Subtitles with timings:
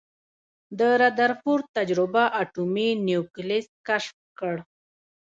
[0.77, 4.55] د ردرفورډ تجربه اټومي نیوکلیس کشف کړ.